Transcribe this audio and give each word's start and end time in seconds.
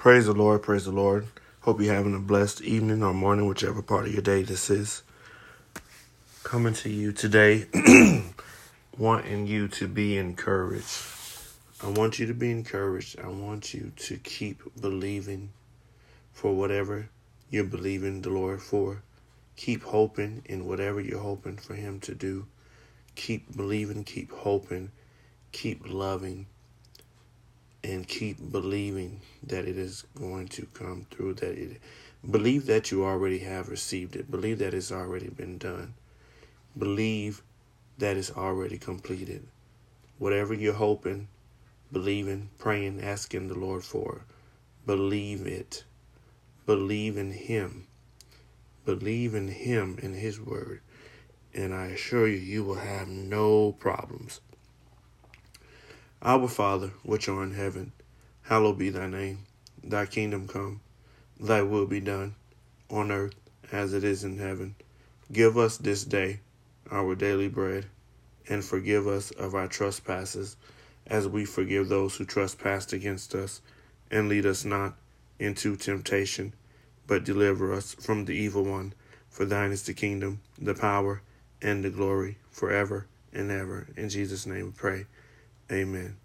Praise 0.00 0.24
the 0.24 0.32
Lord, 0.32 0.62
praise 0.62 0.86
the 0.86 0.92
Lord. 0.92 1.26
Hope 1.60 1.78
you're 1.78 1.92
having 1.94 2.14
a 2.14 2.18
blessed 2.18 2.62
evening 2.62 3.02
or 3.02 3.12
morning, 3.12 3.44
whichever 3.44 3.82
part 3.82 4.06
of 4.06 4.12
your 4.14 4.22
day 4.22 4.42
this 4.42 4.70
is. 4.70 5.02
Coming 6.42 6.72
to 6.72 6.88
you 6.88 7.12
today, 7.12 7.66
wanting 8.96 9.46
you 9.46 9.68
to 9.68 9.86
be 9.86 10.16
encouraged. 10.16 11.02
I 11.84 11.88
want 11.90 12.18
you 12.18 12.24
to 12.28 12.32
be 12.32 12.50
encouraged. 12.50 13.20
I 13.20 13.28
want 13.28 13.74
you 13.74 13.92
to 13.94 14.16
keep 14.16 14.62
believing 14.80 15.50
for 16.32 16.54
whatever 16.54 17.10
you're 17.50 17.64
believing 17.64 18.22
the 18.22 18.30
Lord 18.30 18.62
for. 18.62 19.02
Keep 19.56 19.82
hoping 19.82 20.40
in 20.46 20.64
whatever 20.64 21.02
you're 21.02 21.20
hoping 21.20 21.58
for 21.58 21.74
Him 21.74 22.00
to 22.00 22.14
do. 22.14 22.46
Keep 23.16 23.54
believing, 23.54 24.04
keep 24.04 24.32
hoping, 24.32 24.92
keep 25.52 25.82
loving 25.86 26.46
and 27.82 28.06
keep 28.06 28.52
believing 28.52 29.20
that 29.42 29.66
it 29.66 29.78
is 29.78 30.04
going 30.18 30.48
to 30.48 30.66
come 30.74 31.06
through 31.10 31.34
that 31.34 31.56
it 31.56 31.80
believe 32.28 32.66
that 32.66 32.90
you 32.90 33.04
already 33.04 33.38
have 33.38 33.68
received 33.68 34.14
it. 34.14 34.30
Believe 34.30 34.58
that 34.58 34.74
it's 34.74 34.92
already 34.92 35.28
been 35.28 35.56
done. 35.56 35.94
Believe 36.76 37.42
that 37.98 38.16
it's 38.16 38.30
already 38.30 38.78
completed. 38.78 39.46
Whatever 40.18 40.52
you're 40.52 40.74
hoping 40.74 41.28
believing 41.92 42.48
praying 42.58 43.00
asking 43.02 43.48
the 43.48 43.58
lord 43.58 43.82
for 43.82 44.24
believe 44.86 45.46
it. 45.46 45.84
Believe 46.66 47.16
in 47.16 47.32
him. 47.32 47.86
Believe 48.84 49.34
in 49.34 49.48
him 49.48 49.98
and 50.02 50.14
his 50.14 50.40
word. 50.40 50.80
And 51.54 51.74
i 51.74 51.86
assure 51.86 52.28
you 52.28 52.36
you 52.36 52.64
will 52.64 52.76
have 52.76 53.08
no 53.08 53.72
problems 53.72 54.40
our 56.22 56.48
Father, 56.48 56.92
which 57.02 57.28
art 57.28 57.48
in 57.48 57.54
heaven, 57.54 57.92
hallowed 58.42 58.78
be 58.78 58.90
thy 58.90 59.06
name. 59.06 59.46
Thy 59.82 60.04
kingdom 60.06 60.46
come, 60.46 60.80
thy 61.38 61.62
will 61.62 61.86
be 61.86 62.00
done, 62.00 62.34
on 62.90 63.10
earth 63.10 63.34
as 63.72 63.94
it 63.94 64.04
is 64.04 64.24
in 64.24 64.38
heaven. 64.38 64.74
Give 65.32 65.56
us 65.56 65.78
this 65.78 66.04
day 66.04 66.40
our 66.90 67.14
daily 67.14 67.48
bread, 67.48 67.86
and 68.48 68.64
forgive 68.64 69.06
us 69.06 69.30
of 69.32 69.54
our 69.54 69.68
trespasses, 69.68 70.56
as 71.06 71.26
we 71.26 71.44
forgive 71.44 71.88
those 71.88 72.16
who 72.16 72.24
trespass 72.24 72.92
against 72.92 73.34
us. 73.34 73.60
And 74.10 74.28
lead 74.28 74.44
us 74.44 74.64
not 74.64 74.96
into 75.38 75.76
temptation, 75.76 76.52
but 77.06 77.24
deliver 77.24 77.72
us 77.72 77.94
from 77.94 78.24
the 78.24 78.34
evil 78.34 78.64
one. 78.64 78.92
For 79.30 79.44
thine 79.44 79.70
is 79.70 79.84
the 79.84 79.94
kingdom, 79.94 80.40
the 80.58 80.74
power, 80.74 81.22
and 81.62 81.84
the 81.84 81.90
glory, 81.90 82.38
forever 82.50 83.06
and 83.32 83.50
ever. 83.50 83.86
In 83.96 84.08
Jesus' 84.08 84.46
name 84.46 84.66
we 84.66 84.72
pray. 84.72 85.06
Amen. 85.70 86.16